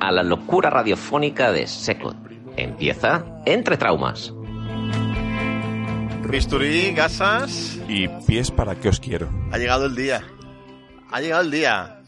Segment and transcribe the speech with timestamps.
[0.00, 2.16] a la locura radiofónica de Secot.
[2.56, 4.32] Empieza Entre Traumas.
[6.30, 7.78] Bisturí, gasas.
[7.88, 9.28] Y pies para qué os quiero.
[9.52, 10.22] Ha llegado el día.
[11.12, 12.00] Ha llegado el día.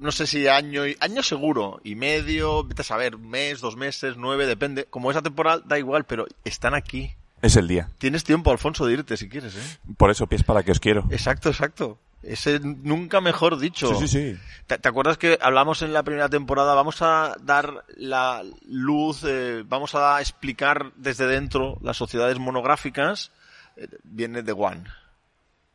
[0.00, 4.16] No sé si año, y- año seguro, y medio, vete a saber, mes, dos meses,
[4.18, 4.86] nueve, depende.
[4.90, 7.14] Como es atemporal, da igual, pero están aquí.
[7.42, 7.88] Es el día.
[7.98, 9.78] Tienes tiempo, Alfonso, de irte si quieres, ¿eh?
[9.96, 11.04] Por eso pies para qué os quiero.
[11.10, 11.98] Exacto, exacto.
[12.26, 13.88] Ese nunca mejor dicho.
[13.94, 14.40] Sí, sí, sí.
[14.66, 16.74] ¿Te, te acuerdas que hablamos en la primera temporada?
[16.74, 23.30] Vamos a dar la luz, eh, vamos a explicar desde dentro las sociedades monográficas.
[23.76, 24.84] Eh, viene de One.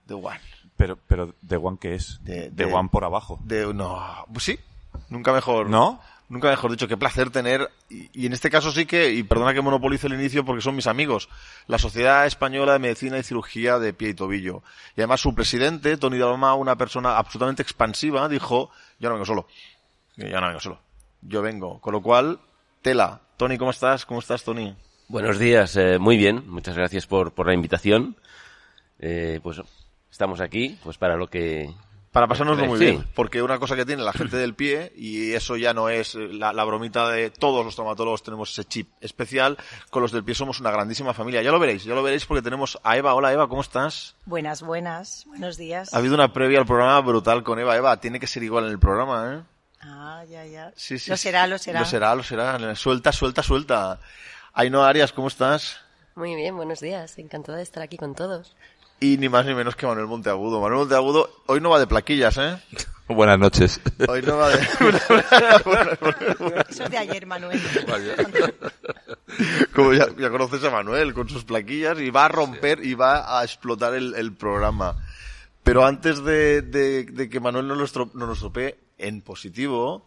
[0.05, 0.39] De One.
[0.77, 2.19] Pero, pero ¿de One qué es?
[2.23, 3.39] De- De, de- One por abajo.
[3.43, 4.59] De, no, pues sí.
[5.09, 5.69] Nunca mejor.
[5.69, 6.01] ¿No?
[6.29, 9.61] Nunca mejor dicho, qué placer tener, y, en este caso sí que, y perdona que
[9.61, 11.27] monopolice el inicio porque son mis amigos,
[11.65, 14.61] la Sociedad Española de Medicina y Cirugía de Pie y Tobillo.
[14.95, 18.69] Y además su presidente, Tony Dalma, una persona absolutamente expansiva, dijo,
[18.99, 19.47] yo no vengo solo.
[20.17, 20.79] Yo no vengo solo.
[21.21, 21.81] Yo vengo.
[21.81, 22.39] Con lo cual,
[22.83, 23.21] tela.
[23.35, 24.05] Tony, ¿cómo estás?
[24.05, 24.75] ¿Cómo estás, Tony?
[25.07, 28.15] Buenos días, eh, muy bien, muchas gracias por, por la invitación.
[28.99, 29.59] Eh, pues
[30.11, 31.73] estamos aquí, pues para lo que...
[32.11, 32.85] Para pasárnoslo muy Sí.
[32.85, 36.15] bien, porque una cosa que tiene la gente del pie, y eso ya no es
[36.15, 39.57] eh, la, la bromita de todos los traumatólogos tenemos ese chip especial,
[39.91, 41.43] con los del pie somos una grandísima familia.
[41.43, 43.13] Ya lo veréis, ya lo veréis porque tenemos a Eva.
[43.13, 44.15] Hola Eva, ¿cómo estás?
[44.25, 45.23] Buenas, buenas.
[45.27, 45.93] Buenos días.
[45.93, 47.77] Ha habido una previa al programa brutal con Eva.
[47.77, 49.43] Eva, tiene que ser igual en el programa, ¿eh?
[49.81, 50.71] Ah, ya, ya.
[50.75, 51.11] Sí, sí.
[51.11, 51.79] Lo será, lo será.
[51.81, 52.75] Lo será, lo será.
[52.75, 53.99] Suelta, suelta, suelta.
[54.53, 55.77] Ainhoa Arias, ¿cómo estás?
[56.15, 57.17] Muy bien, buenos días.
[57.19, 58.55] Encantada de estar aquí con todos.
[59.01, 60.59] Y ni más ni menos que Manuel Monteagudo.
[60.59, 62.57] Manuel Monteagudo hoy no va de plaquillas, ¿eh?
[63.07, 63.79] Buenas noches.
[64.07, 64.59] Hoy no va de...
[66.69, 67.59] Eso es de ayer, Manuel.
[69.73, 73.39] Como ya, ya conoces a Manuel con sus plaquillas y va a romper y va
[73.39, 74.95] a explotar el, el programa.
[75.63, 80.05] Pero antes de, de- de que Manuel no nos, tro- no nos tropee en positivo,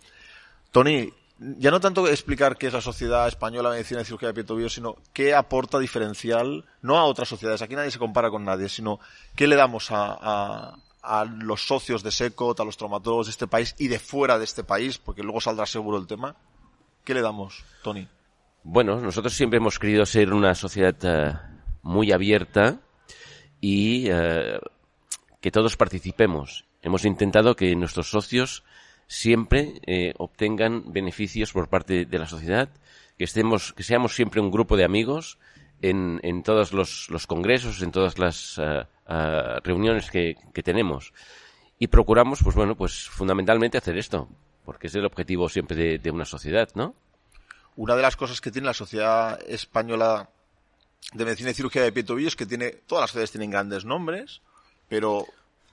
[0.70, 4.42] Tony, ya no tanto explicar qué es la Sociedad Española Medicina y Cirugía de Pie
[4.42, 8.44] y Tobillo, sino qué aporta diferencial, no a otras sociedades, aquí nadie se compara con
[8.44, 9.00] nadie, sino
[9.34, 13.48] qué le damos a, a- a los socios de SECOT, a los traumatólogos de este
[13.48, 16.36] país y de fuera de este país, porque luego saldrá seguro el tema.
[17.04, 18.06] ¿Qué le damos, Tony?
[18.62, 21.36] Bueno, nosotros siempre hemos querido ser una sociedad eh,
[21.82, 22.78] muy abierta
[23.60, 24.60] y eh,
[25.40, 26.66] que todos participemos.
[26.82, 28.62] Hemos intentado que nuestros socios
[29.12, 32.70] siempre eh, obtengan beneficios por parte de la sociedad,
[33.18, 35.38] que estemos, que seamos siempre un grupo de amigos
[35.82, 41.12] en, en todos los, los congresos, en todas las eh, eh, reuniones que, que tenemos.
[41.78, 44.30] Y procuramos, pues bueno, pues fundamentalmente hacer esto,
[44.64, 46.94] porque es el objetivo siempre de, de una sociedad, ¿no?
[47.76, 50.30] Una de las cosas que tiene la Sociedad Española
[51.12, 54.40] de Medicina y Cirugía de Pie es que tiene, todas las sociedades tienen grandes nombres,
[54.88, 55.26] pero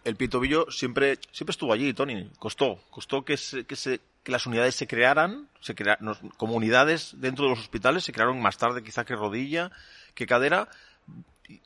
[0.09, 2.29] el pie y tobillo siempre, siempre estuvo allí, Tony.
[2.39, 7.45] Costó, costó que, se, que, las unidades se crearan, se crea, nos- como unidades dentro
[7.45, 9.71] de los hospitales, se crearon más tarde quizá que rodilla,
[10.13, 10.67] que cadera,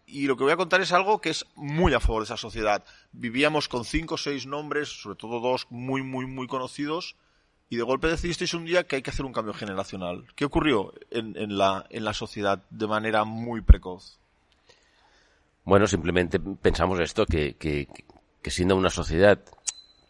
[0.08, 2.38] y- lo que voy a contar es algo que es muy a favor de esa
[2.38, 2.84] sociedad.
[3.12, 7.16] Vivíamos con cinco o seis nombres, sobre todo dos muy, muy, muy conocidos,
[7.70, 10.26] y de golpe decidisteis un día que hay que hacer un cambio generacional.
[10.36, 14.20] ¿Qué ocurrió en, la, en la sociedad de manera muy precoz?
[15.66, 17.56] Bueno, simplemente pensamos esto, que,
[18.44, 19.40] que siendo una sociedad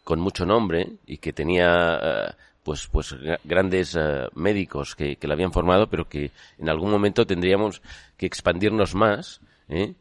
[0.02, 5.26] con mucho nombre y que tenía eh, pues pues gra- grandes eh, médicos que, que
[5.28, 7.80] la habían formado, pero que en algún momento tendríamos
[8.18, 9.94] que expandirnos más ¿eh?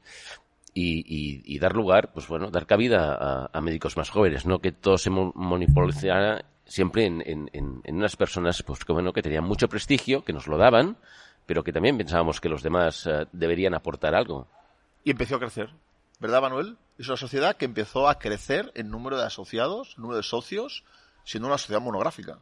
[0.73, 4.59] y, y- y dar lugar, pues bueno, dar cabida a, a médicos más jóvenes, no
[4.59, 9.13] que todo se mo- monopolizara siempre en, en, en- en unas personas pues que bueno
[9.13, 10.97] que tenían mucho prestigio, que nos lo daban,
[11.45, 14.47] pero que también pensábamos que los demás eh, deberían aportar algo.
[15.03, 15.69] Y empezó a crecer.
[16.24, 16.78] ¿Verdad, Manuel?
[16.98, 20.86] Es una sociedad que empezó a crecer en número de asociados, número de socios,
[21.25, 22.40] siendo una sociedad monográfica.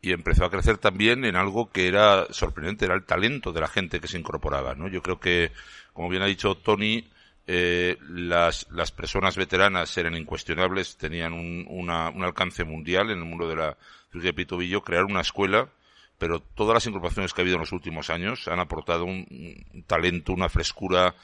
[0.00, 3.66] Y empezó a crecer también en algo que era sorprendente, era el talento de la
[3.66, 4.86] gente que se incorporaba, ¿no?
[4.86, 5.50] Yo creo que,
[5.92, 7.04] como bien ha dicho Tony,
[7.48, 13.24] eh, las, las personas veteranas eran incuestionables, tenían un, una- un alcance mundial en el
[13.24, 13.76] mundo de la
[14.12, 15.68] cirugía de pie y tobillo, crear una escuela,
[16.16, 20.32] pero todas las incorporaciones que ha habido en los últimos años han aportado un talento,
[20.32, 21.16] una frescura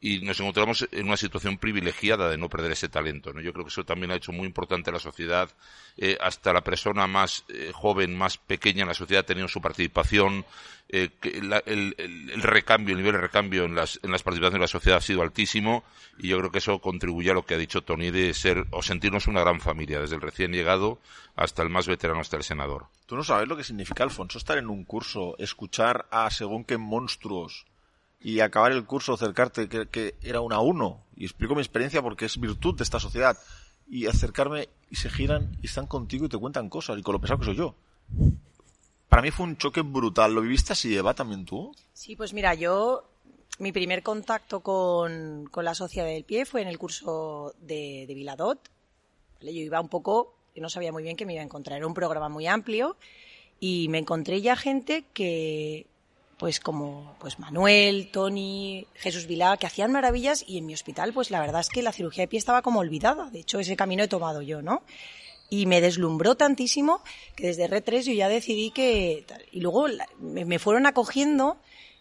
[0.00, 3.32] y nos encontramos en una situación privilegiada de no perder ese talento.
[3.32, 3.40] ¿no?
[3.40, 5.50] Yo creo que eso también ha hecho muy importante a la sociedad.
[5.96, 9.60] Eh, hasta la persona más eh, joven, más pequeña en la sociedad ha tenido su
[9.60, 10.44] participación.
[10.88, 11.10] Eh,
[11.66, 15.02] el recambio, el nivel de recambio en las, en las participaciones de la sociedad ha
[15.02, 15.84] sido altísimo
[16.18, 18.82] y yo creo que eso contribuye a lo que ha dicho Tony de ser o
[18.82, 20.98] sentirnos una gran familia, desde el recién llegado
[21.36, 22.86] hasta el más veterano, hasta el senador.
[23.06, 26.78] Tú no sabes lo que significa, Alfonso, estar en un curso, escuchar a según qué
[26.78, 27.66] monstruos
[28.20, 31.04] y acabar el curso, acercarte, que, que era una uno.
[31.16, 33.38] Y explico mi experiencia porque es virtud de esta sociedad.
[33.88, 37.20] Y acercarme y se giran y están contigo y te cuentan cosas y con lo
[37.20, 37.74] pesado que soy yo.
[39.08, 40.34] Para mí fue un choque brutal.
[40.34, 41.74] ¿Lo viviste así, Eva, también tú?
[41.92, 43.08] Sí, pues mira, yo,
[43.58, 48.70] mi primer contacto con, con la Sociedad del Pie fue en el curso de, Viladot.
[49.38, 49.54] ¿vale?
[49.54, 51.78] Yo iba un poco, no sabía muy bien qué me iba a encontrar.
[51.78, 52.96] Era un programa muy amplio
[53.60, 55.86] y me encontré ya gente que,
[56.38, 61.30] pues como pues Manuel, Tony, Jesús Vilá, que hacían maravillas y en mi hospital, pues
[61.30, 63.28] la verdad es que la cirugía de pie estaba como olvidada.
[63.30, 64.82] De hecho, ese camino he tomado yo, ¿no?
[65.50, 67.02] y me deslumbró tantísimo
[67.34, 69.24] que desde R3 yo ya decidí que...
[69.50, 69.86] Y luego
[70.20, 71.56] me fueron acogiendo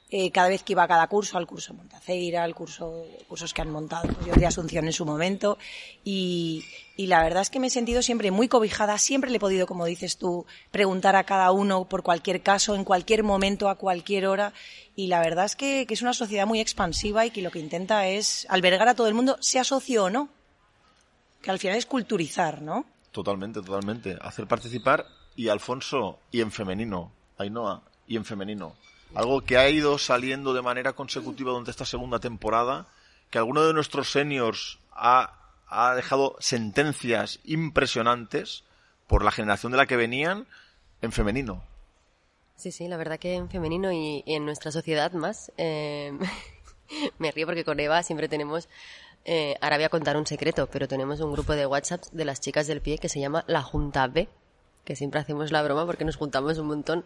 [0.09, 3.61] eh, cada vez que iba a cada curso, al curso Montaceira, al curso, cursos que
[3.61, 5.57] han montado pues, yo de Asunción en su momento.
[6.05, 6.63] Y,
[6.95, 9.67] y la verdad es que me he sentido siempre muy cobijada, siempre le he podido,
[9.67, 14.27] como dices tú, preguntar a cada uno por cualquier caso, en cualquier momento, a cualquier
[14.27, 14.53] hora.
[14.95, 17.59] Y la verdad es que, que es una sociedad muy expansiva y que lo que
[17.59, 20.29] intenta es albergar a todo el mundo, sea socio o no.
[21.41, 22.85] Que al final es culturizar, ¿no?
[23.11, 24.17] Totalmente, totalmente.
[24.21, 25.05] Hacer participar
[25.35, 28.75] y Alfonso, y en femenino, Ainhoa, y en femenino.
[29.15, 32.87] Algo que ha ido saliendo de manera consecutiva durante esta segunda temporada,
[33.29, 35.33] que alguno de nuestros seniors ha,
[35.67, 38.63] ha dejado sentencias impresionantes
[39.07, 40.45] por la generación de la que venían
[41.01, 41.63] en femenino.
[42.55, 45.51] Sí, sí, la verdad que en femenino y, en nuestra sociedad más.
[45.57, 46.11] eh,
[47.19, 48.67] me río porque con Eva siempre tenemos.
[49.25, 52.39] eh, ahora voy a contar un secreto, pero tenemos un grupo de WhatsApp de las
[52.41, 54.27] chicas del pie que se llama La Junta B,
[54.87, 57.03] que siempre hacemos la broma porque nos juntamos un montón.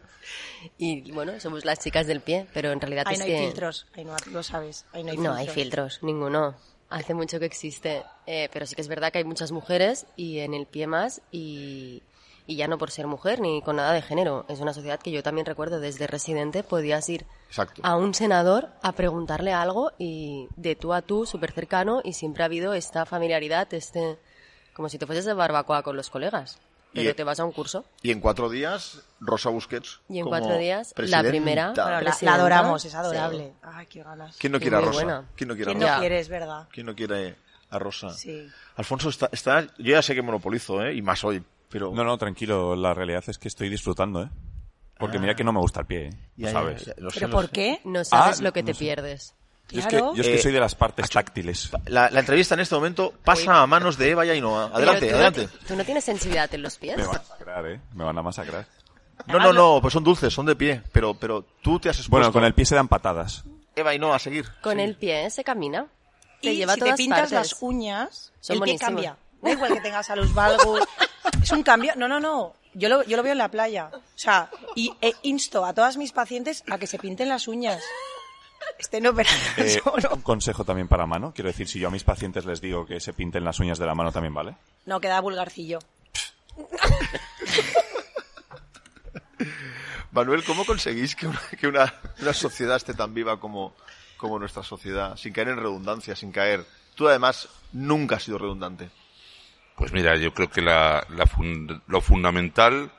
[0.78, 3.40] Y bueno, somos las chicas del pie, pero en realidad Ahí es no hay que.
[3.46, 4.86] filtros, ahí no lo sabes.
[4.94, 5.38] Ahí no hay No filtros.
[5.40, 6.56] hay filtros, ninguno.
[6.92, 8.04] Hace mucho que existe.
[8.28, 11.22] Eh, pero sí que es verdad que hay muchas mujeres y en el pie más
[11.32, 12.04] y,
[12.46, 14.46] y ya no por ser mujer ni con nada de género.
[14.48, 17.82] Es una sociedad que yo también recuerdo desde residente podías ir Exacto.
[17.84, 22.44] a un senador a preguntarle algo y de tú a tú, súper cercano y siempre
[22.44, 24.20] ha habido esta familiaridad, este
[24.76, 26.60] como si te fueses de barbacoa con los colegas.
[26.94, 30.02] Pero Y- te vas a un curso Y en cuatro días, Rosa Busquets.
[30.10, 31.30] y en como cuatro días la presidenta.
[31.30, 31.72] primera.
[31.72, 32.98] Bueno, la- la, adoramos, es sí.
[32.98, 33.54] adorable.
[33.62, 34.36] Ay, qué ganas.
[34.38, 34.92] ¿Quién no quiere a Rosa?
[34.92, 35.26] buena.
[35.36, 35.92] ¿Quién no quiere a ¿Quién Rosa?
[35.92, 36.00] no Ya.
[36.02, 36.68] quiere, es verdad?
[36.72, 37.36] ¿Quién no quiere
[37.70, 38.10] a Rosa?
[38.10, 38.48] Sí.
[38.76, 40.94] Alfonso está, está, yo ya sé que monopolizo, ¿eh?
[40.94, 41.92] Y más hoy, pero...
[41.94, 42.76] No, no, tranquilo.
[42.76, 44.30] La realidad es que estoy disfrutando, ¿eh?
[45.00, 46.10] Porque mira que no me gusta el pie, ¿eh?
[46.36, 46.86] Ya, Lo ya, sabes.
[46.86, 47.52] ya, lo sé, ¿Pero lo por sé.
[47.54, 47.82] qué?
[47.86, 48.80] No sabes Ah, lo que no te sé.
[48.80, 49.34] pierdes.
[49.70, 51.70] Yo es que, yo es que Eh, soy de las partes táctiles.
[51.86, 54.66] La, la entrevista en este momento pasa a manos de Eva y Ainhoa.
[54.74, 55.44] Adelante, tú adelante.
[55.62, 56.98] No, tú no tienes sensibilidad en los pies.
[56.98, 57.82] Me van a masacrar, ¿eh?
[57.94, 58.66] Me van a masacrar.
[59.28, 60.82] No, no, no, pues son dulces, son de pie.
[60.92, 62.18] Pero, pero tú te has expuesto.
[62.18, 63.44] Bueno, con el pie se dan patadas.
[63.76, 64.46] Eva y Ainhoa, a seguir.
[64.62, 65.88] Con el pie se camina.
[66.42, 67.32] Te y lleva a si te todas pintas partes.
[67.32, 69.16] las uñas, Son el pie cambia.
[69.42, 70.82] Da igual que tengas a los valgus.
[71.42, 71.94] es un cambio.
[71.96, 72.56] No, no, no.
[72.74, 73.90] Yo lo, yo lo veo en la playa.
[73.94, 77.82] O sea, y e insto a todas mis pacientes a que se pinten las uñas.
[78.82, 80.10] Estén operadas Eh, o no.
[80.16, 81.32] un consejo también para mano.
[81.34, 83.86] Quiero decir, si yo a mis pacientes les digo que se pinten las uñas de
[83.86, 84.56] la mano también, ¿vale?
[84.86, 85.80] No, queda vulgarcillo.
[90.12, 93.74] Manuel, ¿cómo conseguís que una, que una, una sociedad esté tan viva como,
[94.18, 95.16] como nuestra sociedad?
[95.16, 96.66] Sin caer en redundancia, sin caer.
[96.96, 98.90] Tú además nunca has sido redundante.
[99.78, 101.06] Pues mira, yo creo que la,
[101.88, 102.92] lo fundamental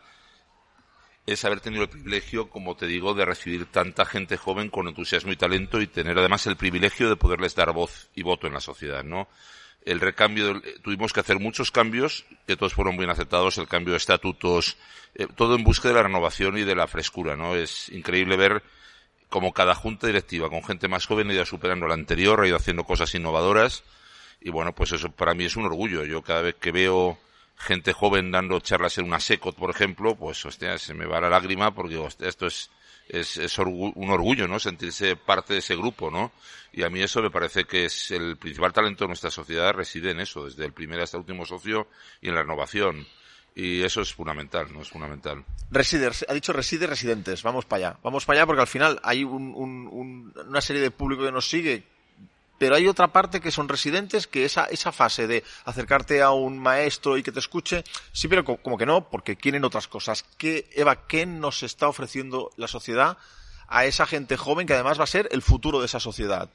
[1.26, 5.32] es haber tenido el privilegio, como te digo, de recibir tanta gente joven con entusiasmo
[5.32, 8.60] y talento y tener además el privilegio de poderles dar voz y voto en la
[8.60, 9.28] sociedad, ¿no?
[9.84, 13.92] El recambio, eh, tuvimos que hacer muchos cambios, que todos fueron bien aceptados, el cambio
[13.92, 14.76] de estatutos,
[15.14, 17.54] eh, todo en busca de la renovación y de la frescura, ¿no?
[17.54, 18.62] Es increíble ver
[19.28, 22.56] como cada junta directiva con gente más joven ha ido superando la anterior, ha ido
[22.56, 23.82] haciendo cosas innovadoras
[24.40, 26.04] y bueno, pues eso para mí es un orgullo.
[26.04, 27.18] Yo cada vez que veo
[27.56, 31.28] gente joven dando charlas en una SECOT, por ejemplo, pues hostia, se me va la
[31.30, 32.71] lágrima porque hostia, esto es,
[33.09, 34.59] es, es orgu- un orgullo, ¿no?
[34.59, 36.32] Sentirse parte de ese grupo, ¿no?
[36.73, 40.11] Y a mí eso me parece que es el principal talento de nuestra sociedad reside
[40.11, 41.88] en eso, desde el primer hasta el último socio
[42.21, 43.06] y en la renovación.
[43.54, 44.80] Y eso es fundamental, ¿no?
[44.80, 45.44] Es fundamental.
[45.71, 47.42] Reside, ha dicho reside residentes.
[47.42, 47.99] Vamos para allá.
[48.02, 51.32] Vamos para allá porque al final hay un- un- un- una serie de público que
[51.32, 51.85] nos sigue.
[52.62, 56.57] Pero hay otra parte que son residentes que esa, esa fase de acercarte a un
[56.61, 60.25] maestro y que te escuche, sí, pero co- como que no, porque quieren otras cosas.
[60.38, 63.19] ¿Qué, Eva, qué nos está ofreciendo la sociedad
[63.66, 66.50] a esa gente joven que además va a ser el futuro de esa sociedad?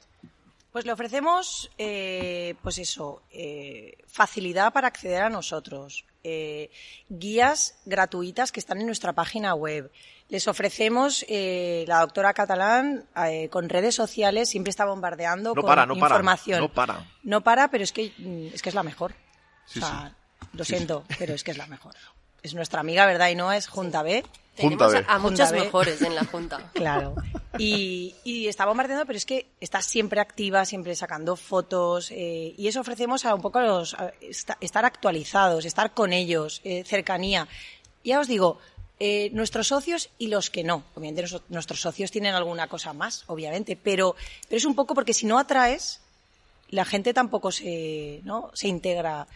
[0.72, 6.70] Pues le ofrecemos, eh, pues eso, eh, facilidad para acceder a nosotros, eh,
[7.10, 9.90] guías gratuitas que están en nuestra página web.
[10.28, 15.68] Les ofrecemos, eh, la doctora Catalán, eh, con redes sociales, siempre está bombardeando No con
[15.68, 16.60] para, no para, información.
[16.60, 17.06] no para.
[17.22, 19.14] No para, pero es que, mm, es que es la mejor.
[19.64, 20.14] Sí, o sea,
[20.52, 21.94] lo siento, pero es que es la mejor.
[22.42, 23.30] Es nuestra amiga, ¿verdad?
[23.30, 24.22] Y no es Junta B.
[24.58, 24.92] Junta Tenemos
[25.38, 25.42] B.
[25.42, 25.60] a, B.
[25.60, 26.70] mejores en la Junta.
[26.74, 27.14] Claro.
[27.58, 32.10] Y, y está bombardeando, pero es que está siempre activa, siempre sacando fotos.
[32.10, 36.12] eh, y eso ofrecemos a un poco a los, a esta- estar actualizados, estar con
[36.12, 37.48] ellos, eh, cercanía.
[38.04, 38.58] Ya os digo,
[39.00, 40.82] eh, nuestros socios y los que no.
[40.94, 44.16] Obviamente nos- nuestros socios tienen alguna cosa más, obviamente, pero,
[44.48, 46.00] pero es un poco porque si no atraes,
[46.70, 48.50] la gente tampoco se, ¿no?
[48.54, 49.26] se integra.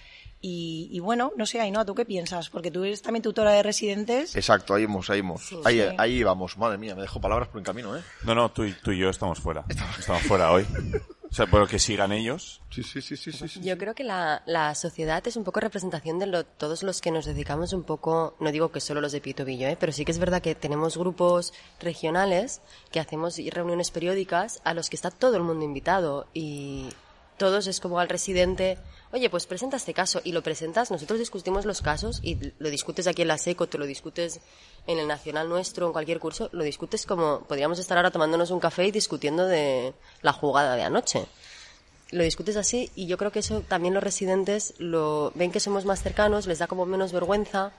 [0.44, 2.50] Y, y bueno, no sé, Ainhoa, ¿tú qué piensas?
[2.50, 4.34] Porque tú eres también tutora de residentes.
[4.34, 5.48] Exacto, ahí vamos, ahí vamos.
[5.64, 5.94] ahí, Sí.
[5.98, 6.58] ahí vamos.
[6.58, 8.02] Madre mía, me dejo palabras por el camino, ¿eh?
[8.24, 9.64] No, no, tú y, tú y yo estamos fuera.
[9.98, 10.66] Estamos fuera hoy.
[11.32, 12.60] O sea, pero que sigan ellos.
[12.68, 13.48] Sí, sí, sí, sí, sí.
[13.48, 13.60] sí.
[13.62, 17.10] Yo creo que la, la sociedad es un poco representación de lo- todos los que
[17.10, 19.78] nos dedicamos un poco, no digo que solo los de Pitobillo, ¿eh?
[19.80, 22.60] pero sí que es verdad que tenemos grupos regionales
[22.90, 26.90] que hacemos reuniones periódicas a los que está todo el mundo invitado y
[27.42, 28.78] todos es como al residente,
[29.10, 33.08] oye, pues presenta este caso y lo presentas, nosotros discutimos los casos y lo discutes
[33.08, 34.38] aquí en la SECO, te lo discutes
[34.86, 38.60] en el Nacional nuestro, en cualquier curso, lo discutes como podríamos estar ahora tomándonos un
[38.60, 41.26] café y discutiendo de la jugada de anoche.
[42.12, 45.84] Lo discutes así y yo creo que eso también los residentes lo ven que somos
[45.84, 47.72] más cercanos, les da como menos vergüenza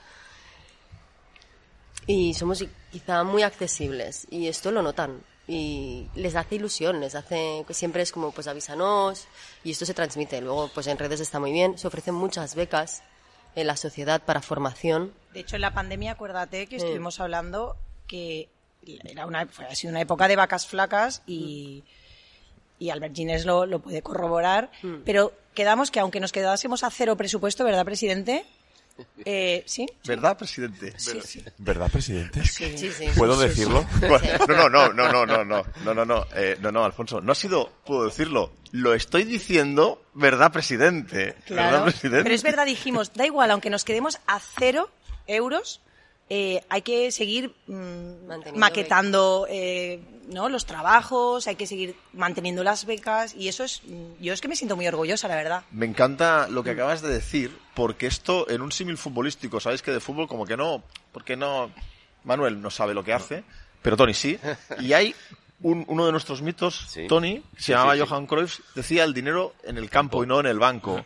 [2.06, 7.66] y somos quizá muy accesibles y esto lo notan y les hace ilusión, les hace
[7.72, 9.26] siempre es como pues avísanos
[9.64, 10.40] y esto se transmite.
[10.42, 13.04] Luego pues en redes está muy bien, se ofrecen muchas becas
[13.56, 15.14] en la sociedad para formación.
[15.34, 17.76] De hecho, en la pandemia, acuérdate que estuvimos hablando
[18.08, 18.50] que
[18.86, 21.84] era una, fue- ha sido una época de vacas flacas y,
[22.80, 24.72] y Albert Gines lo, lo puede corroborar,
[25.06, 28.46] pero quedamos que aunque nos quedásemos a cero presupuesto, ¿verdad, presidente?
[29.26, 29.88] Eh, ¿Sí?
[30.06, 30.94] ¿Verdad, presidente?
[30.98, 31.44] Sí, sí.
[31.58, 32.46] ¿Verdad, presidente?
[32.46, 33.06] Sí, sí.
[33.18, 33.86] ¿Puedo decirlo?
[34.02, 37.32] Bueno, no, no, no, no, no, no, no, no, no, eh, no, no, Alfonso, no
[37.32, 41.36] ha sido, puedo decirlo, lo estoy diciendo, ¿verdad, presidente?
[41.46, 41.72] Claro.
[41.72, 42.24] ¿Verdad, presidente?
[42.24, 44.90] Pero es verdad, dijimos, da igual, aunque nos quedemos a cero
[45.28, 45.82] euros,
[46.30, 50.00] eh, hay que seguir mm, maquetando eh,
[50.30, 50.50] ¿no?
[50.50, 53.82] los trabajos, hay que seguir manteniendo las becas y eso es,
[54.20, 55.64] yo es que me siento muy orgullosa, la verdad.
[55.72, 59.92] Me encanta lo que acabas de decir, porque esto en un símil futbolístico, sabéis que
[59.92, 61.72] de fútbol como que no, porque no,
[62.24, 63.44] Manuel no sabe lo que hace,
[63.82, 64.40] pero Tony sí,
[64.80, 65.14] y hay
[65.62, 67.08] un- uno de nuestros mitos, Sí.
[67.08, 68.06] Tony, se Sí, llamaba sí, sí.
[68.08, 71.06] Johan Cruyff, decía el dinero en el campo y no en el banco.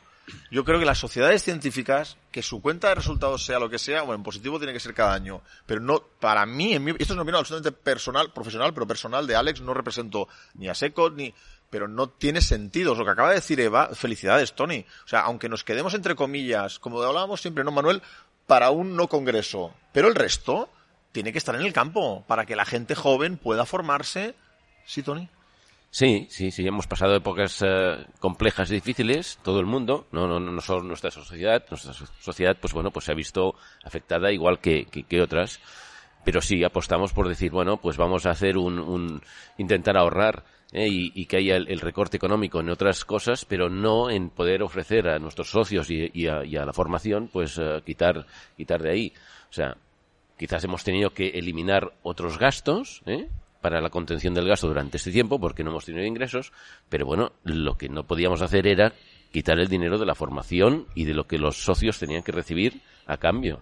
[0.51, 4.01] Yo creo que las sociedades científicas, que su cuenta de resultados sea lo que sea,
[4.01, 5.41] bueno, en positivo tiene que ser cada año.
[5.65, 9.25] Pero no, para mí, en mi- esto es una opinión absolutamente personal, profesional, pero personal
[9.25, 11.33] de Alex, no represento ni a Seco, ni,
[11.69, 12.93] pero no tiene sentido.
[12.95, 14.85] Lo que acaba de decir Eva, felicidades, Tony.
[15.05, 18.01] O sea, aunque nos quedemos entre comillas, como hablábamos siempre, ¿no, Manuel?
[18.45, 19.73] Para un no congreso.
[19.93, 20.69] Pero el resto
[21.13, 24.35] tiene que estar en el campo, para que la gente joven pueda formarse.
[24.85, 25.29] ¿Sí, Tony?
[25.89, 30.39] Sí, sí, sí, hemos pasado épocas eh, complejas y difíciles, todo el mundo, no, no,
[30.39, 34.59] no solo nuestra sociedad, nuestra so- sociedad, pues bueno, pues se ha visto afectada igual
[34.59, 35.59] que, que, que otras,
[36.23, 39.21] pero sí apostamos por decir, bueno, pues vamos a hacer un, un
[39.57, 43.69] intentar ahorrar eh, y, y que haya el, el recorte económico en otras cosas, pero
[43.69, 47.57] no en poder ofrecer a nuestros socios y, y a, y a la formación, pues
[47.57, 49.13] eh, quitar, quitar de ahí,
[49.49, 49.75] o sea,
[50.37, 53.27] quizás hemos tenido que eliminar otros gastos ¿eh?
[53.61, 56.51] Para la contención del gasto durante este tiempo porque no hemos tenido ingresos,
[56.89, 58.93] pero bueno, lo que no podíamos hacer era
[59.31, 62.81] quitar el dinero de la formación y de lo que los socios tenían que recibir
[63.05, 63.61] a cambio.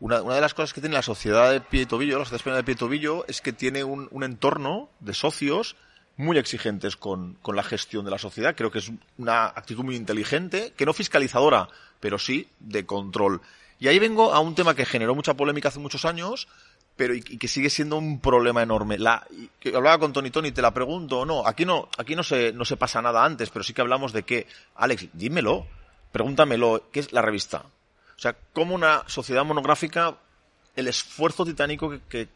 [0.00, 2.58] Una, de las cosas que tiene la sociedad de pie y tobillo, la sociedad española
[2.58, 5.76] de pie y tobillo, es que tiene un, un entorno de socios
[6.16, 8.54] muy exigentes con, con la gestión de la sociedad.
[8.56, 11.68] Creo que es una actitud muy inteligente, que no fiscalizadora,
[12.00, 13.40] pero sí de control.
[13.78, 16.48] Y ahí vengo a un tema que generó mucha polémica hace muchos años,
[16.96, 18.98] pero y, que sigue siendo un problema enorme.
[18.98, 21.46] La, y que hablaba con Tony Tony, te la pregunto o no.
[21.46, 24.22] Aquí no, aquí no se, no se pasa nada antes, pero sí que hablamos de
[24.22, 24.46] que,
[24.76, 25.66] Alex, dímelo,
[26.12, 27.64] pregúntamelo, ¿qué es la revista?
[28.16, 30.16] O sea, como una sociedad monográfica,
[30.76, 32.28] el esfuerzo titánico que, que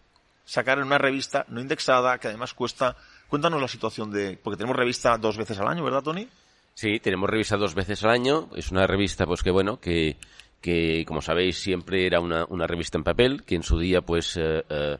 [0.48, 2.96] sacar en una revista no indexada, que además cuesta.
[3.28, 4.38] Cuéntanos la situación de.
[4.42, 6.26] Porque tenemos revista dos veces al año, ¿verdad, Tony?
[6.74, 8.48] Sí, tenemos revista dos veces al año.
[8.56, 10.16] Es una revista, pues que bueno, que,
[10.60, 14.36] que como sabéis siempre era una, una revista en papel, que en su día, pues,
[14.36, 14.96] eh, eh,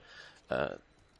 [0.51, 0.69] eh,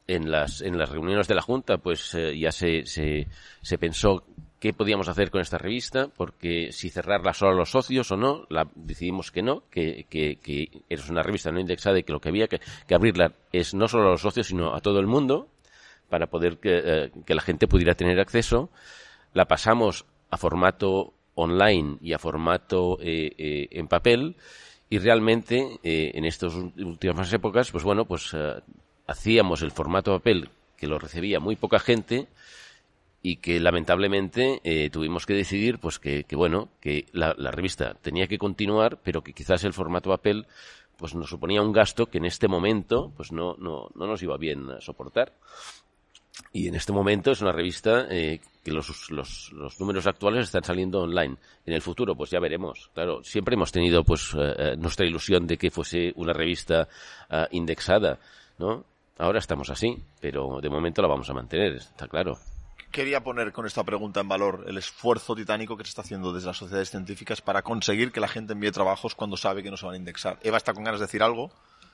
[0.07, 3.27] en las en las reuniones de la Junta, pues eh, ya se, se
[3.61, 4.23] se pensó
[4.59, 8.45] qué podíamos hacer con esta revista, porque si cerrarla solo a los socios o no,
[8.49, 12.19] la, decidimos que no, que, que, que es una revista no indexada y que lo
[12.19, 15.07] que había que, que abrirla es no solo a los socios, sino a todo el
[15.07, 15.47] mundo,
[16.09, 18.69] para poder que, eh, que la gente pudiera tener acceso.
[19.33, 24.35] la pasamos a formato online y a formato eh, eh, en papel.
[24.89, 28.35] Y realmente eh, en estas últimas épocas, pues bueno, pues
[29.07, 32.27] hacíamos el formato papel que lo recibía muy poca gente
[33.21, 38.97] y que lamentablemente tuvimos que decidir pues que, bueno que la, revista tenía que continuar
[39.03, 40.47] pero que quizás el formato papel
[40.95, 44.37] pues nos suponía un gasto que en este momento pues no no, no nos iba
[44.37, 45.33] bien a soportar.
[46.53, 48.07] Y en este momento es una revista
[48.69, 51.35] los, los, los, números actuales están saliendo online.
[51.65, 52.89] En el futuro, pues ya veremos.
[52.93, 56.87] Claro, siempre hemos tenido pues eh, eh, nuestra ilusión de que fuese una revista
[57.29, 58.19] uh, indexada,
[58.57, 58.85] ¿no?
[59.17, 62.37] Ahora estamos así, pero de momento la vamos a mantener, está claro.
[62.91, 66.47] Quería poner con esta pregunta en valor el esfuerzo titánico que se está haciendo desde
[66.47, 69.85] las sociedades científicas para conseguir que la gente envíe trabajos cuando sabe que no se
[69.85, 70.39] van a indexar.
[70.41, 71.51] Eva está con ganas de decir algo.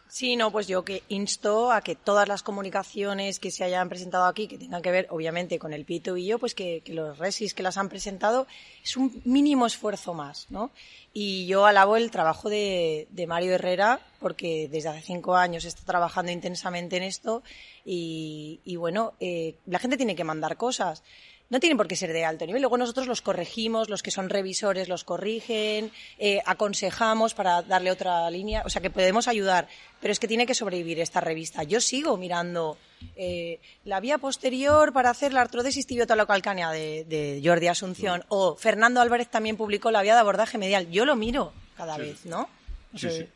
[0.07, 4.25] Sí, no, pues yo que insto a que todas las comunicaciones que se hayan presentado
[4.25, 7.53] aquí, que tengan que ver obviamente con el Pito y yo, pues que, los resis
[7.53, 8.47] que las han presentado
[8.83, 10.71] es un mínimo esfuerzo más, ¿no?
[11.11, 16.31] Y yo alabo el trabajo de, Mario Herrera, porque desde hace cinco años está trabajando
[16.31, 17.43] intensamente en esto
[17.83, 21.03] y, bueno, eh, la gente tiene que mandar cosas
[21.49, 22.61] no tienen por qué ser de alto nivel.
[22.61, 28.29] Luego nosotros los corregimos, los que son revisores los corrigen, eh, aconsejamos para darle otra
[28.29, 29.67] línea, o sea que podemos ayudar,
[30.01, 31.63] pero es que tiene que sobrevivir esta revista.
[31.63, 32.77] Yo sigo mirando
[33.15, 39.01] eh, la vía posterior para hacer la artrodesis tibiotalo-calcánea de, de, Jordi Asunción o Fernando
[39.01, 40.89] Álvarez también publicó la vía de abordaje medial.
[40.89, 42.49] Yo lo miro cada vez, ¿no?
[42.95, 43.27] sí, sí.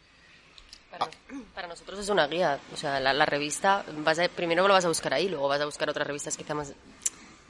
[1.53, 2.59] Para, nosotros es una guía.
[2.73, 5.89] O sea, la, revista, vas primero lo vas a buscar ahí, luego vas a buscar
[5.89, 6.73] otras revistas quizá más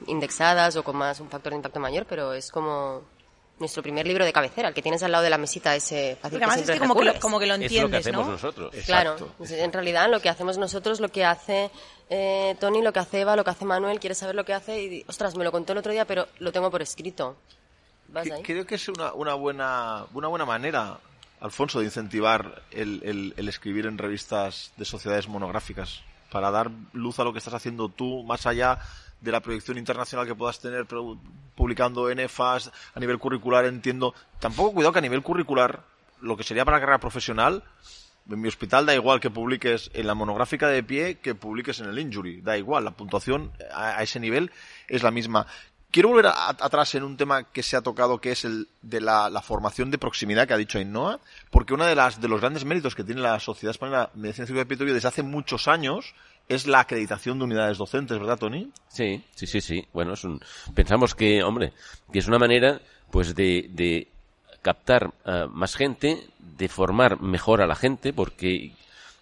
[0.08, 3.04] indexadas o con más un factor de impacto mayor, pero es como
[3.60, 6.38] nuestro primer libro de cabecera, el que tienes al lado de la mesita, ese fácil
[6.38, 8.32] además es que como, que lo, como que lo entiendes, es lo que ¿no?
[8.32, 8.76] nosotros.
[8.86, 11.70] Claro, en realidad lo que hacemos nosotros, lo que hace
[12.10, 14.82] eh, Tony, lo que hace Eva, lo que hace Manuel, quieres saber lo que hace
[14.82, 17.38] y, ostras, me lo contó el otro día, pero lo tengo por escrito.
[18.44, 21.00] Creo que es una, una, buena, una buena manera,
[21.42, 26.02] Alfonso, de incentivar el, el, el escribir en revistas de sociedades monográficas
[26.32, 28.80] para dar luz a lo que estás haciendo tú, más allá
[29.22, 30.86] de la proyección internacional que puedas tener
[31.56, 34.14] publicando NFAs a nivel curricular, entiendo.
[34.40, 35.84] Tampoco cuidado que a nivel curricular,
[36.22, 37.64] lo que sería para la carrera profesional,
[38.30, 41.88] en mi hospital da igual que publiques en la monográfica de pie que publiques en
[41.88, 44.52] el injury, da igual, la puntuación a, ese nivel
[44.88, 45.48] es la misma.
[45.92, 49.42] Quiero volver atrás en un tema que se ha tocado, que es el de la,
[49.42, 52.94] formación de proximidad que ha dicho Ainhoa, porque uno de, las, de los grandes méritos
[52.94, 56.14] que tiene la Sociedad Española de Medicina de desde hace muchos años
[56.50, 58.70] es la acreditación de unidades docentes, ¿verdad, Tony?
[58.90, 59.88] Sí, sí, sí, sí.
[59.94, 60.42] Bueno, es un...
[60.74, 61.74] pensamos que, hombre,
[62.12, 62.82] que es una manera,
[63.12, 64.08] pues, de, de
[64.64, 68.72] captar uh, más gente, de formar mejor a la gente, porque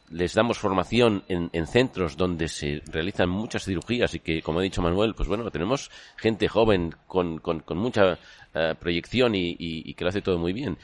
[0.10, 4.63] les damos formación en, en, centros donde se realizan muchas cirugías y que, como ha
[4.63, 9.84] dicho Manuel, pues bueno, tenemos gente joven con, con, con mucha uh, proyección y, y,
[9.90, 10.78] y, que lo hace todo muy bien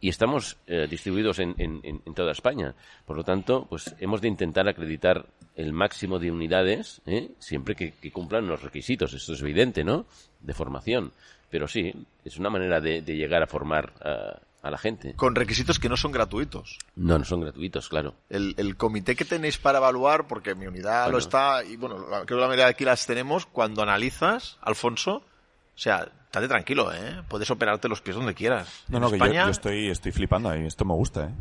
[0.00, 2.74] y estamos eh, distribuidos en, en, en, toda España.
[3.06, 7.30] Por lo tanto, pues hemos de intentar acreditar el máximo de unidades, ¿eh?
[7.38, 9.14] siempre que, que, cumplan los requisitos.
[9.14, 10.06] Esto es evidente, ¿no?
[10.40, 11.12] De formación.
[11.50, 11.92] Pero sí,
[12.24, 15.14] es una manera de, de llegar a formar a, a, la gente.
[15.14, 16.78] Con requisitos que no son gratuitos.
[16.94, 18.14] No, no son gratuitos, claro.
[18.28, 21.12] El, el comité que tenéis para evaluar, porque mi unidad bueno.
[21.12, 25.24] lo está, y bueno, creo que la mayoría de aquí las tenemos, cuando analizas, Alfonso,
[25.76, 27.22] o sea, estate tranquilo, ¿eh?
[27.28, 28.84] Puedes operarte los pies donde quieras.
[28.88, 30.64] No, no, que yo, yo, estoy, estoy flipando ahí.
[30.66, 31.34] Esto me gusta, ¿eh?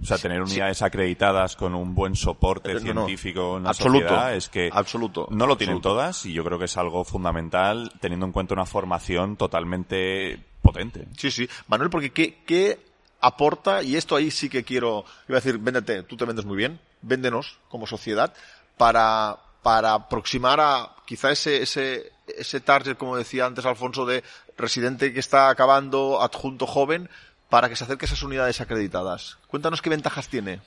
[0.00, 0.84] O sea, tener unidades sí.
[0.84, 5.46] acreditadas con un buen soporte no, científico en la absoluto, sociedad es que absoluto, no
[5.46, 5.96] lo tienen absoluto.
[5.96, 11.08] todas y yo creo que es algo fundamental teniendo en cuenta una formación totalmente potente.
[11.16, 11.48] Sí, sí.
[11.66, 12.78] Manuel, porque ¿qué, qué
[13.20, 13.82] aporta?
[13.82, 16.78] Y esto ahí sí que quiero, iba a decir, véndete, tú te vendes muy bien,
[17.02, 18.32] véndenos como sociedad
[18.76, 19.38] para,
[19.68, 24.24] para aproximar a quizá ese, ese, ese target, como decía antes Alfonso, de
[24.56, 27.10] residente que está acabando, adjunto joven,
[27.50, 29.36] para que se acerque a esas unidades acreditadas.
[29.46, 30.62] Cuéntanos qué ventajas tiene.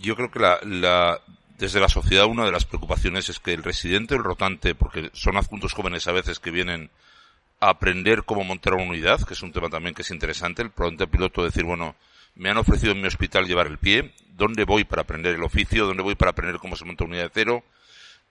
[0.00, 1.20] Yo creo que la, la,
[1.58, 5.10] desde la sociedad una de las preocupaciones es que el residente o el rotante, porque
[5.12, 6.90] son adjuntos jóvenes a veces que vienen
[7.60, 10.72] a aprender cómo montar una unidad, que es un tema también que es interesante, el
[10.74, 11.94] rotante piloto decir, bueno,
[12.34, 15.86] me han ofrecido en mi hospital llevar el pie, ¿dónde voy para aprender el oficio?
[15.86, 17.64] ¿Dónde voy para aprender cómo se monta una unidad de cero?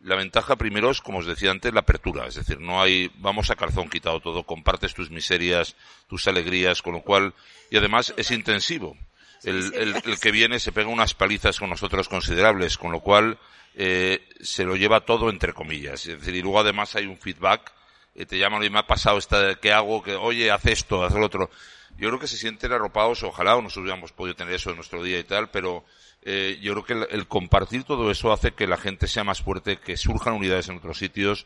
[0.06, 2.28] La ventaja primero es, como os decía antes, la apertura.
[2.28, 5.76] Es decir, no hay, vamos a calzón quitado todo, compartes tus miserias,
[6.08, 7.34] tus alegrías, con lo cual,
[7.72, 8.96] y además es intensivo.
[9.44, 13.40] El, el, el que viene se pega unas palizas con nosotros considerables, con lo cual
[13.74, 16.06] eh, se lo lleva todo entre comillas.
[16.06, 17.74] Es decir, y luego además hay un feedback,
[18.14, 20.04] eh, te llaman y me ha pasado esta, ¿qué hago?
[20.04, 21.50] Que, oye, haz esto, haz lo otro.
[21.98, 25.18] Yo creo que se sienten arropados, ojalá nosotros hubiéramos podido tener eso en nuestro día
[25.18, 25.86] y tal, pero
[26.24, 29.78] eh, yo creo que el, compartir todo eso hace que la gente sea más fuerte,
[29.78, 31.46] que surjan unidades en otros sitios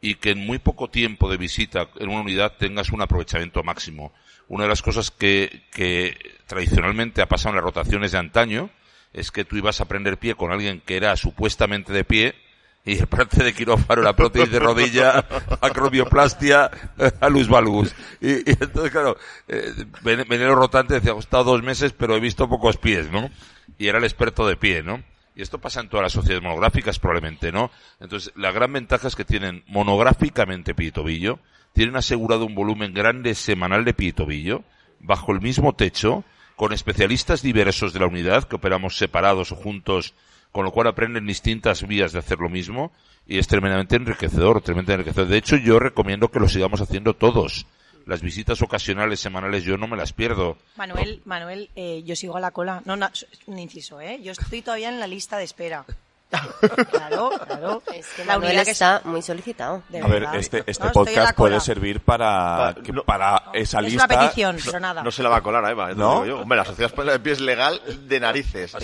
[0.00, 4.12] y que en muy poco tiempo de visita en una unidad tengas un aprovechamiento máximo.
[4.48, 8.70] Una de las cosas que, que tradicionalmente ha pasado en las rotaciones de antaño
[9.14, 12.34] es que tú ibas a aprender pie con alguien que era supuestamente de pie
[12.86, 15.18] y el parte de quirófano, la prótesis de rodilla,
[15.60, 16.70] acromioplastia,
[17.20, 17.92] a Luis Valgus.
[18.20, 19.18] Y, entonces, claro,
[19.48, 19.72] eh,
[20.04, 23.28] el rotante decía, he estado dos meses, pero he visto pocos pies, ¿no?
[23.76, 25.02] Y era el experto de pie, ¿no?
[25.34, 27.72] Y esto pasa en todas las sociedades monográficas probablemente, ¿no?
[27.98, 31.40] Entonces, la gran ventaja es que tienen monográficamente pie y tobillo,
[31.72, 34.62] tienen asegurado un volumen grande semanal de pie y tobillo,
[35.00, 36.22] bajo el mismo techo,
[36.54, 40.14] con especialistas diversos de la unidad, que operamos separados o juntos
[40.56, 42.90] con lo cual aprenden distintas vías de hacer lo mismo
[43.26, 45.28] y es tremendamente enriquecedor, tremendamente enriquecedor.
[45.28, 47.66] De hecho, yo recomiendo que lo sigamos haciendo todos.
[48.06, 50.56] Las visitas ocasionales, semanales, yo no me las pierdo.
[50.76, 52.80] Manuel, Manuel, eh, yo sigo a la cola.
[52.86, 53.10] No, no,
[53.44, 54.18] un inciso, ¿eh?
[54.22, 55.84] Yo estoy todavía en la lista de espera.
[56.28, 57.82] Claro, claro.
[57.94, 59.82] Es que la unidad que está muy solicitado.
[60.02, 64.04] a ver, este, este podcast puede servir para, para esa lista.
[64.04, 65.02] Es una petición, pero nada.
[65.02, 65.94] No se la va a colar a Eva, ¿eh?
[65.94, 66.20] ¿no?
[66.20, 68.76] Hombre, la sociedad española de pie es legal de narices.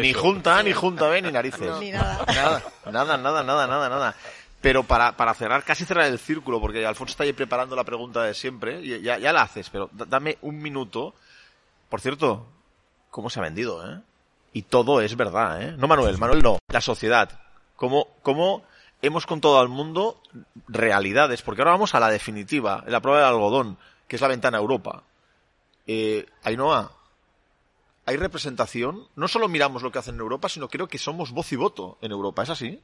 [0.00, 1.78] ni junta, ni junta B, ni narices.
[1.80, 2.24] Ni nada.
[2.26, 4.14] Nada, nada, nada, nada, nada,
[4.60, 8.22] Pero para, para cerrar, casi cerrar el círculo, porque Alfonso está ahí preparando la pregunta
[8.22, 11.14] de siempre, y ya, ya la haces, pero dame un minuto.
[11.88, 12.46] Por cierto,
[13.10, 14.00] ¿cómo se ha vendido, eh?
[14.52, 15.74] Y todo es verdad, ¿eh?
[15.78, 16.58] No Manuel, Manuel no.
[16.68, 17.40] La sociedad.
[17.76, 18.62] ¿Cómo, cómo
[19.00, 20.20] hemos contado al mundo
[20.68, 21.42] realidades?
[21.42, 24.60] Porque ahora vamos a la definitiva, la prueba del algodón, que es la ventana a
[24.60, 25.04] Europa.
[25.86, 26.92] Eh, Ainhoa,
[28.06, 29.06] hay representación.
[29.14, 31.96] No solo miramos lo que hacen en Europa, sino creo que somos voz y voto
[32.00, 32.42] en Europa.
[32.42, 32.82] ¿Es así?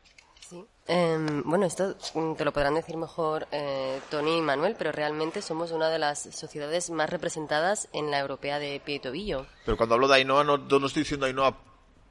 [0.48, 0.64] Sí.
[0.86, 5.42] Em, bueno, esto mm, te lo podrán decir mejor eh, Tony y Manuel, pero realmente
[5.42, 9.46] somos una de las sociedades más representadas en la europea de pie y tobillo.
[9.64, 11.56] Pero cuando hablo de Ainhoa, no, no estoy diciendo Ainhoa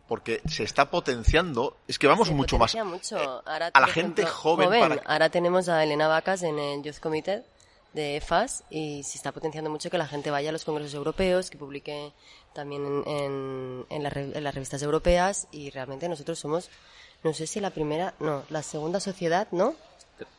[0.07, 1.77] porque se está potenciando.
[1.87, 3.17] Es que vamos mucho más mucho.
[3.17, 4.99] Eh, a la gente joven.
[5.05, 7.43] Ahora tenemos a Elena Vacas en el Youth Committee
[7.93, 11.49] de EFAS y se está potenciando mucho que la gente vaya a los congresos europeos,
[11.49, 12.11] que publique
[12.53, 16.69] también en, en, las revistas europeas y realmente nosotros somos
[17.25, 19.73] no sé si la primera, no, la segunda sociedad, ¿no?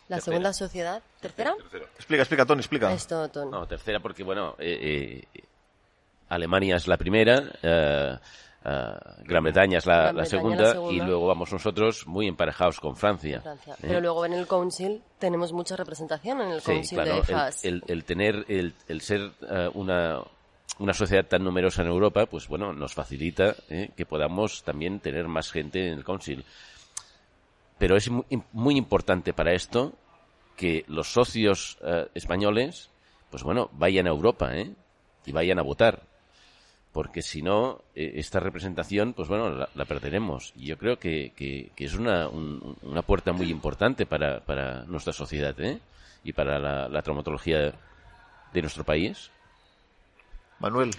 [0.09, 1.53] La segunda sociedad, ¿tercera?
[1.97, 2.93] Explica, explica, Tony, explica.
[2.93, 5.43] Esto, No, tercera porque, bueno, eh, eh,
[6.29, 8.17] Alemania es la primera, eh,
[8.63, 13.43] Gran Bretaña es la, segunda, y luego vamos nosotros muy emparejados con Francia.
[13.81, 17.65] Pero luego en el Council tenemos mucha representación en el Council de FAS.
[17.65, 19.33] El, el, tener, el, el ser
[19.75, 20.21] una,
[20.79, 25.51] una sociedad tan numerosa en Europa, pues bueno, nos facilita que podamos también tener más
[25.51, 26.45] gente en el Council.
[27.79, 29.93] Pero es muy, importante para esto
[30.57, 32.91] que los socios eh, españoles,
[33.31, 34.73] pues bueno, vayan a Europa, ¿eh?
[35.27, 36.03] Y vayan a votar.
[36.93, 40.55] Porque si no, eh, esta representación, pues bueno, la, perderemos.
[40.57, 45.59] Y yo creo que, que, es una, una puerta muy importante para, para nuestra sociedad,
[45.61, 45.79] ¿eh?
[46.25, 47.75] Y para la, la traumatología
[48.53, 49.31] de nuestro país.
[50.59, 50.91] Manuel.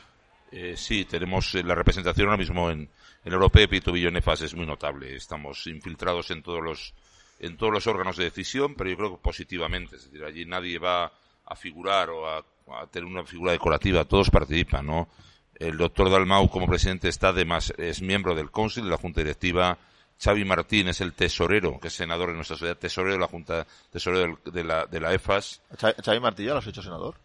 [0.51, 2.89] Eh, sí, tenemos la representación ahora mismo en,
[3.25, 5.15] en Europea, Pito Nefas es muy notable.
[5.15, 6.93] Estamos infiltrados en todos los
[7.39, 9.97] en todos los órganos de decisión, pero yo creo que positivamente.
[9.97, 11.11] Es decir, allí nadie va
[11.45, 12.43] a figurar o a,
[12.91, 14.05] tener una figura decorativa.
[14.05, 15.07] Todos participan, ¿no?
[15.55, 19.77] El doctor Dalmau, como presidente, está además, es miembro del Council, de la Junta Directiva.
[20.19, 23.67] Xavi Martín es el tesorero, que es senador de nuestra sociedad, tesorero de la Junta,
[23.91, 25.61] tesorero de la, de la EFAS.
[25.77, 27.15] ¿Xavi Martín ya lo has hecho senador?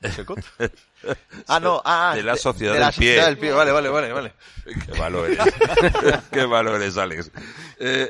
[1.48, 3.22] ah, no, ah, de la sociedad, del, pie.
[3.22, 3.52] del, pie.
[3.52, 4.32] Vale, vale, vale, vale.
[4.64, 5.38] Qué malo eres.
[6.32, 7.30] Qué malo eres, Alex.
[7.78, 8.08] Eh,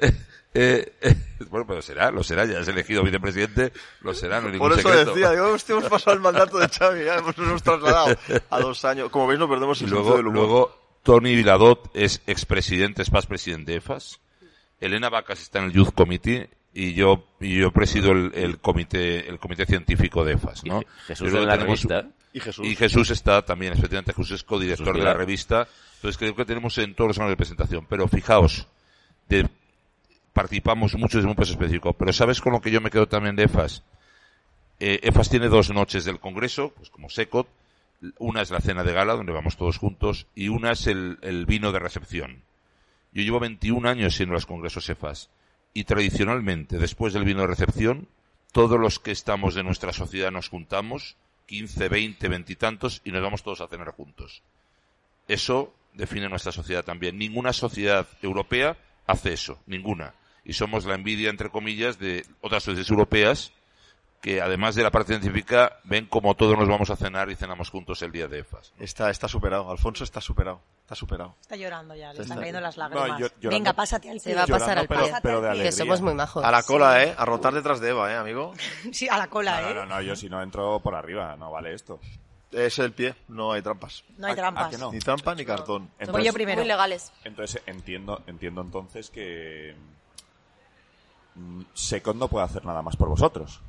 [0.54, 1.16] eh, eh,
[1.48, 3.72] bueno, pero será, lo será, ya has elegido vicepresidente,
[4.02, 5.14] lo será, no hay ningún Por eso secreto.
[5.14, 8.16] decía, digo, hostia, hemos pasado el mandato de Xavi, ya hemos, nos hemos trasladado
[8.50, 9.10] a dos años.
[9.10, 10.34] Como veis, no perdemos el y luego, del humor.
[10.34, 14.20] Luego, Tony Viladot es expresidente, es paz presidente de EFAS.
[14.80, 19.28] Elena Vacas está en el Youth Committee y yo y yo presido el, el, comité
[19.28, 20.82] el comité científico de EFAS ¿no?
[21.06, 22.06] Jesús de la revista.
[22.32, 22.64] Y Jesús.
[22.64, 25.66] y Jesús está también efectivamente Jesús es codirector de la revista.
[25.96, 27.86] Entonces creo que tenemos en todos los años de presentación.
[27.88, 28.68] Pero fijaos
[29.28, 29.48] de,
[30.32, 31.92] participamos mucho desde un peso específico.
[31.94, 33.82] Pero sabes con lo que yo me quedo también de EFAS
[34.78, 37.48] eh, EFAS tiene dos noches del congreso pues como SECOT.
[38.18, 41.46] Una es la cena de gala donde vamos todos juntos y una es el, el
[41.46, 42.42] vino de recepción.
[43.12, 45.28] Yo llevo 21 años siendo los congresos EFAS
[45.72, 48.08] y tradicionalmente, después del vino de recepción,
[48.52, 53.12] todos los que estamos de nuestra sociedad nos juntamos, 15, 20, 20 y tantos, y
[53.12, 54.42] nos vamos todos a cenar juntos.
[55.28, 57.18] Eso define nuestra sociedad también.
[57.18, 60.14] Ninguna sociedad europea hace eso, ninguna.
[60.44, 63.52] Y somos la envidia, entre comillas, de otras sociedades europeas
[64.20, 67.70] que además de la parte científica ven como todos nos vamos a cenar y cenamos
[67.70, 68.72] juntos el día de EFAS.
[68.78, 70.60] Está, está superado, Alfonso está superado.
[70.82, 71.36] Está superado.
[71.40, 73.20] Está llorando ya, le están está- cayendo las No, lágrimas.
[73.20, 75.14] yo- llorando- Venga, pásate al Se va a pasar al pero, pie.
[75.22, 76.44] pero de Que somos muy majos.
[76.44, 77.14] A la cola, ¿eh?
[77.16, 78.52] A rotar detrás de Eva, ¿eh, amigo?
[78.92, 79.74] Sí, a la cola, No, ¿eh?
[79.74, 81.98] no, no, yo si no entro por arriba, no vale esto.
[82.52, 84.02] Es el pie, no hay trampas.
[84.18, 84.68] No hay ¿A- a trampas.
[84.70, 84.90] que no?
[84.92, 85.82] Ni trampa ni cartón.
[85.86, 86.58] Voy yo Entonces, primero.
[86.60, 87.12] Muy legales.
[87.24, 89.76] entonces entiendo, entiendo entonces que
[91.36, 93.60] mm, Secot no puede hacer nada más por vosotros.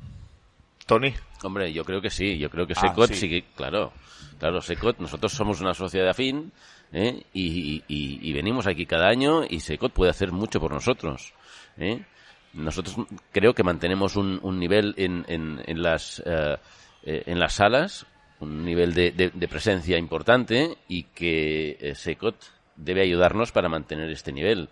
[0.92, 3.16] Tony, Hombre, yo creo que sí, yo creo que Ah, Secot sí.
[3.16, 3.30] sí.
[3.30, 3.94] que, claro,
[4.38, 6.52] claro, Secot, nosotros somos una sociedad afín,
[6.92, 7.24] ¿eh?
[7.32, 11.34] y, y- y- venimos aquí cada año y Secot puede hacer mucho por nosotros,
[11.78, 12.02] ¿eh?
[12.54, 12.98] Nosotros
[13.32, 16.58] creo que mantenemos un, un nivel en, en, en las, eh,
[17.04, 18.06] eh, en las salas,
[18.42, 22.36] un nivel de, de- de presencia importante y que Secot
[22.76, 24.68] debe ayudarnos para mantener este nivel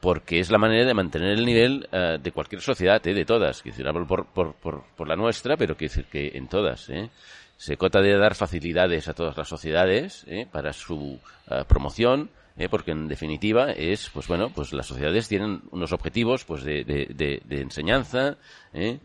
[0.00, 3.62] porque es la manera de mantener el nivel eh, de cualquier sociedad, eh, de todas.
[3.62, 6.88] Quiero decir, hablo por, por, por, por la nuestra, pero quiero decir que en todas.
[6.90, 7.10] Eh.
[7.56, 11.18] Se cota de dar facilidades a todas las sociedades eh, para su
[11.50, 16.44] eh, promoción, eh, porque en definitiva es, pues bueno, pues las sociedades tienen unos objetivos
[16.44, 18.36] pues de, de, de, de enseñanza,
[18.72, 19.00] eh,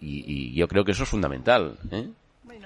[0.00, 1.78] y, y yo creo que eso es fundamental.
[1.90, 2.10] Eh.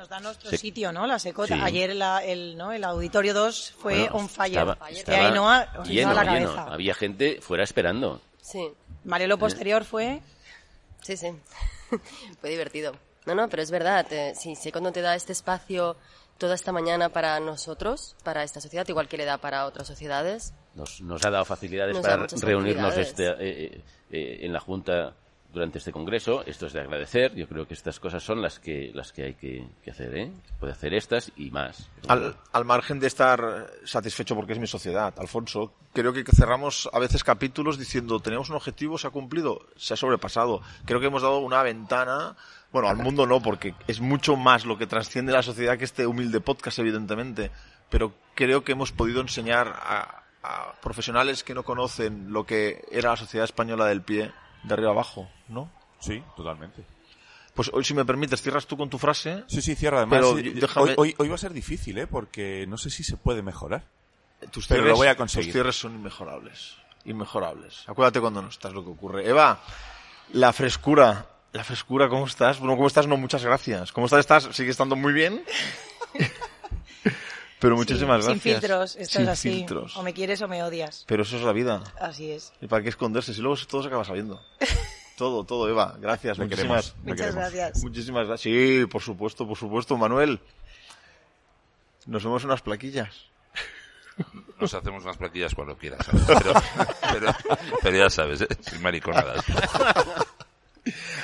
[0.05, 0.59] Y nos da nuestro Sí.
[0.59, 1.07] sitio, ¿no?
[1.07, 1.55] La secota.
[1.55, 1.61] Sí.
[1.63, 2.73] Ayer la- el, ¿no?
[2.73, 4.59] el auditorio 2 fue Bueno, on fire.
[4.59, 6.53] estaba- Y estaba Ainhoa os lleno, la lleno.
[6.53, 6.73] cabeza.
[6.75, 8.21] Había gente fuera esperando.
[8.43, 8.69] Sí,
[9.05, 10.21] Vale, lo posterior fue...
[11.03, 11.29] sí, sí.
[12.41, 12.95] Fue divertido.
[13.27, 14.07] No, no, pero es verdad.
[14.13, 15.97] eh, si sé cuando te da este espacio
[16.39, 20.53] toda esta mañana para nosotros, para esta sociedad, igual que le da para otras sociedades,
[20.75, 23.09] Nos, nos ha dado facilidades Nos para reunirnos facilidades.
[23.09, 23.25] este,
[23.77, 25.15] eh, eh, en la Junta
[25.55, 26.45] durante este congreso.
[26.45, 27.35] Esto es de agradecer.
[27.35, 30.15] Yo creo que estas cosas son las que las que hay que, hacer.
[30.17, 30.33] ¿eh?
[30.61, 31.89] Puede hacer estas y más.
[32.09, 36.99] al, al margen de estar satisfecho porque es mi sociedad, Alfonso, creo que cerramos a
[36.99, 40.61] veces capítulos diciendo, tenemos un objetivo, se ha cumplido, se ha sobrepasado.
[40.85, 42.37] Creo que hemos dado una ventana,
[42.73, 46.07] bueno, al mundo no, porque es mucho más lo que trasciende la sociedad que este
[46.07, 47.51] humilde podcast, evidentemente,
[47.89, 50.25] pero creo que hemos podido enseñar a
[50.83, 54.31] profesionales que no conocen lo que era la sociedad española del pie,
[54.65, 55.71] de arriba abajo, ¿no?
[56.01, 56.85] Sí, totalmente.
[57.55, 59.45] Pues hoy, si me permites, cierras tú con tu frase.
[59.47, 60.19] Sí, sí, cierra además.
[60.19, 62.07] Pero sí, déjame- hoy, hoy, hoy va a ser difícil, ¿eh?
[62.07, 63.85] Porque no sé si se puede mejorar.
[64.51, 65.47] Tus Pero cierres, lo voy a conseguir.
[65.49, 66.75] Tus cierres son inmejorables.
[67.05, 67.89] Inmejorables.
[67.89, 69.29] Acuérdate cuando no estás lo que ocurre.
[69.29, 69.63] Eva,
[70.33, 71.27] la frescura.
[71.53, 72.59] La frescura, ¿cómo estás?
[72.59, 73.07] Bueno, ¿cómo estás?
[73.07, 73.93] No, muchas gracias.
[73.93, 74.21] ¿Cómo estás?
[74.21, 74.49] ¿Estás?
[74.57, 75.45] ¿Sigue estando muy bien?
[77.61, 78.61] Pero muchísimas Sin gracias.
[78.61, 79.51] filtros, esto Sin es así.
[79.51, 79.97] filtros.
[79.97, 81.05] O me quieres o me odias.
[81.07, 81.83] Pero eso es la vida.
[82.01, 82.53] Así es.
[82.61, 83.33] ¿Y para qué esconderse?
[83.33, 84.43] Si luego todo se acaba sabiendo.
[85.17, 85.97] todo, todo, Eva.
[86.01, 86.39] Gracias.
[86.39, 87.53] Le muchísimas, queremos, Muchas queremos.
[87.53, 87.85] gracias.
[87.85, 88.41] muchísimas gracias.
[88.55, 90.41] Sí, por supuesto, por supuesto, Manuel.
[92.07, 93.27] Nos vemos unas plaquillas.
[94.61, 96.23] Nos hacemos unas plaquillas cuando quieras, ¿sabes?
[96.27, 96.53] Pero,
[97.13, 97.35] pero,
[97.83, 98.49] pero ya sabes, ¿eh?
[98.61, 99.45] sin mariconadas.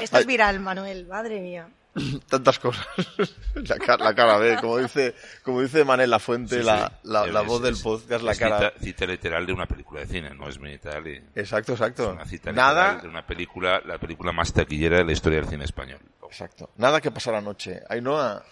[0.01, 1.07] Esto es viral, Manuel.
[1.07, 1.69] Madre mía.
[2.29, 2.87] tantas cosas.
[3.55, 7.09] la, cara, la cara B, como dice, como dice Manel La Fuente, Sí, la, sí.
[7.09, 8.59] la, la Es- voz del es- podcast, la cara.
[8.71, 11.07] Cita, cita literal de una película de cine, no es militar.
[11.07, 12.11] Y, Exacto, es exacto.
[12.13, 15.49] una cita Nada, literal de una película, la película más taquillera de la historia del
[15.49, 16.01] cine español.
[16.25, 16.71] exacto.
[16.77, 17.81] Nada que pasar anoche.
[17.89, 18.45] Ainhoa,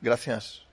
[0.00, 0.63] gracias.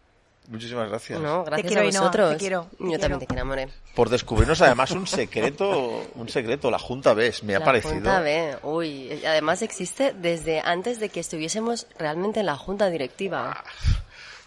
[0.47, 1.19] Muchísimas gracias.
[1.19, 2.31] no, gracias quiero, a vosotros.
[2.33, 2.99] te quiero, te Yo quiero.
[2.99, 3.69] también te quiero, amore.
[3.95, 7.93] Por descubrirnos además un secreto, un secreto, la Junta ves, me ha la parecido.
[7.93, 13.63] Junta B, uy, además existe desde antes de que estuviésemos realmente en la Junta Directiva.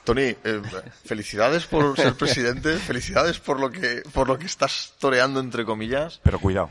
[0.05, 0.63] Tony, eh,
[1.05, 6.21] felicidades por ser presidente, felicidades por lo que, por lo que estás toreando entre comillas.
[6.23, 6.69] Pero cuidado.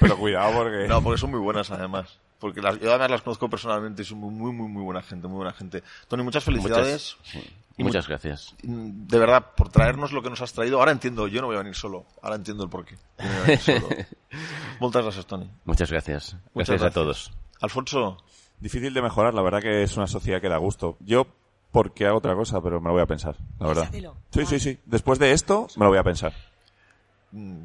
[0.00, 0.86] Pero cuidado porque...
[0.88, 2.18] No, porque son muy buenas además.
[2.38, 5.26] Porque las, yo además las conozco personalmente y son muy, muy, muy, muy buena gente,
[5.28, 5.82] muy buena gente.
[6.08, 7.16] Tony, muchas felicidades.
[7.34, 7.44] Muchas.
[7.76, 8.54] Y Muchas mu- gracias.
[8.62, 10.78] Mm, De verdad, por traernos lo que nos has traído.
[10.78, 12.04] Ahora entiendo, yo no voy a venir solo.
[12.22, 12.96] Ahora entiendo el porqué.
[13.18, 14.06] No a.
[14.80, 15.50] Muchas gracias, Tony.
[15.64, 16.32] Muchas gracias.
[16.32, 16.94] Gracias, Muchas a gracias.
[16.94, 17.32] todos.
[17.60, 18.18] Alfonso,
[18.60, 20.96] Difícil de mejorar, la verdad que es una sociedad que da gusto.
[21.00, 21.26] Yo,
[21.72, 23.90] porque hago otra cosa, pero me lo voy a pensar, la verdad.
[24.30, 24.78] Sí, sí, sí.
[24.86, 26.32] Después de esto, me lo voy a pensar.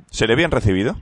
[0.09, 0.95] ¿Seré bien recibido?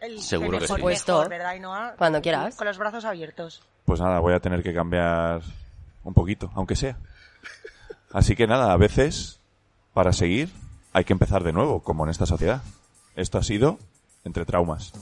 [0.00, 0.80] El, Seguro el que sí.
[0.80, 1.12] Puesto.
[1.14, 1.94] mejor, ¿verdad, Ainhoa?
[1.98, 2.54] Cuando quieras.
[2.56, 3.62] Con los brazos abiertos.
[3.84, 5.40] Pues nada, voy a tener que cambiar
[6.04, 6.96] un poquito, aunque sea.
[8.12, 9.40] Así que nada, a veces,
[9.94, 10.50] para seguir,
[10.92, 12.62] hay que empezar de nuevo, como en esta sociedad.
[13.16, 13.78] Esto ha sido
[14.24, 14.92] Entre Traumas.